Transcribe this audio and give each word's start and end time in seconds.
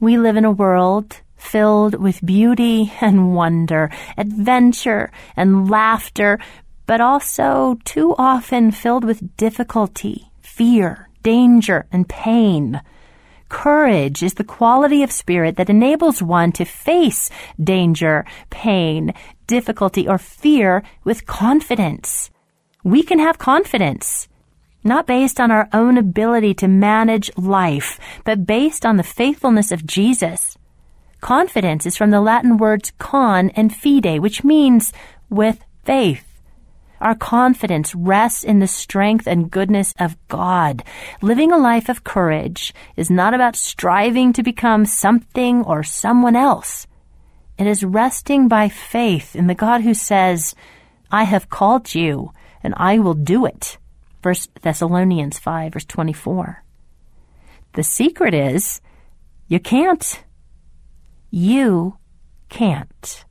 We 0.00 0.16
live 0.16 0.38
in 0.38 0.46
a 0.46 0.50
world 0.50 1.20
filled 1.36 1.94
with 1.94 2.24
beauty 2.24 2.90
and 3.02 3.34
wonder, 3.34 3.90
adventure 4.16 5.12
and 5.36 5.68
laughter, 5.68 6.38
but 6.86 7.02
also 7.02 7.78
too 7.84 8.14
often 8.16 8.70
filled 8.70 9.04
with 9.04 9.36
difficulty, 9.36 10.30
fear, 10.40 11.10
danger, 11.22 11.84
and 11.92 12.08
pain. 12.08 12.80
Courage 13.50 14.22
is 14.22 14.34
the 14.34 14.44
quality 14.44 15.02
of 15.02 15.12
spirit 15.12 15.56
that 15.56 15.68
enables 15.68 16.22
one 16.22 16.52
to 16.52 16.64
face 16.64 17.28
danger, 17.62 18.24
pain, 18.48 19.12
difficulty, 19.46 20.08
or 20.08 20.16
fear 20.16 20.82
with 21.04 21.26
confidence. 21.26 22.30
We 22.82 23.02
can 23.02 23.18
have 23.18 23.36
confidence, 23.36 24.28
not 24.82 25.06
based 25.06 25.38
on 25.40 25.50
our 25.50 25.68
own 25.72 25.98
ability 25.98 26.54
to 26.54 26.68
manage 26.68 27.30
life, 27.36 27.98
but 28.24 28.46
based 28.46 28.86
on 28.86 28.96
the 28.96 29.02
faithfulness 29.02 29.70
of 29.72 29.86
Jesus. 29.86 30.56
Confidence 31.20 31.84
is 31.84 31.96
from 31.96 32.10
the 32.10 32.20
Latin 32.20 32.56
words 32.56 32.92
con 32.98 33.50
and 33.50 33.74
fide, 33.74 34.20
which 34.20 34.42
means 34.42 34.92
with 35.28 35.64
faith. 35.84 36.26
Our 37.00 37.14
confidence 37.14 37.94
rests 37.94 38.44
in 38.44 38.58
the 38.58 38.66
strength 38.66 39.26
and 39.26 39.50
goodness 39.50 39.94
of 39.98 40.16
God. 40.28 40.84
Living 41.22 41.50
a 41.50 41.56
life 41.56 41.88
of 41.88 42.04
courage 42.04 42.74
is 42.94 43.10
not 43.10 43.32
about 43.32 43.56
striving 43.56 44.34
to 44.34 44.42
become 44.42 44.84
something 44.84 45.62
or 45.62 45.82
someone 45.82 46.36
else. 46.36 46.86
It 47.56 47.66
is 47.66 47.84
resting 47.84 48.48
by 48.48 48.68
faith 48.68 49.34
in 49.34 49.46
the 49.46 49.54
God 49.54 49.80
who 49.82 49.94
says, 49.94 50.54
I 51.10 51.24
have 51.24 51.50
called 51.50 51.94
you 51.94 52.32
and 52.62 52.74
I 52.76 52.98
will 52.98 53.14
do 53.14 53.46
it. 53.46 53.78
1 54.22 54.34
Thessalonians 54.62 55.38
5 55.38 55.72
verse 55.72 55.84
24. 55.84 56.64
The 57.72 57.82
secret 57.82 58.34
is 58.34 58.80
you 59.48 59.60
can't. 59.60 60.22
You 61.30 61.96
can't. 62.48 63.24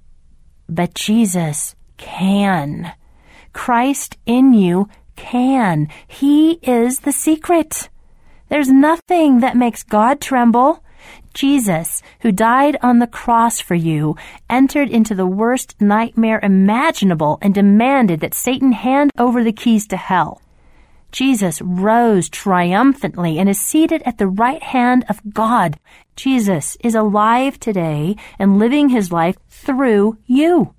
But 0.68 0.94
Jesus 0.94 1.76
can. 1.98 2.94
Christ 3.54 4.18
in 4.26 4.54
you 4.54 4.88
can. 5.16 5.88
He 6.08 6.54
is 6.62 7.02
the 7.02 7.12
secret. 7.12 7.90
There's 8.48 8.70
nothing 8.70 9.42
that 9.42 9.58
makes 9.58 9.84
God 9.84 10.20
tremble. 10.20 10.84
Jesus, 11.34 12.02
who 12.22 12.32
died 12.32 12.78
on 12.82 13.00
the 13.00 13.08
cross 13.08 13.60
for 13.60 13.76
you, 13.76 14.16
entered 14.50 14.90
into 14.90 15.14
the 15.14 15.28
worst 15.28 15.80
nightmare 15.80 16.40
imaginable 16.42 17.38
and 17.42 17.54
demanded 17.54 18.20
that 18.22 18.34
Satan 18.34 18.72
hand 18.72 19.12
over 19.18 19.44
the 19.44 19.54
keys 19.54 19.86
to 19.88 19.98
hell. 19.98 20.42
Jesus 21.12 21.62
rose 21.62 22.30
triumphantly 22.30 23.40
and 23.40 23.50
is 23.50 23.60
seated 23.60 24.02
at 24.04 24.18
the 24.18 24.28
right 24.28 24.62
hand 24.62 25.06
of 25.10 25.22
God. 25.34 25.80
Jesus 26.16 26.78
is 26.82 26.96
alive 26.96 27.60
today 27.60 28.16
and 28.38 28.60
living 28.60 28.90
his 28.90 29.12
life 29.12 29.38
through 29.48 30.18
you. 30.26 30.74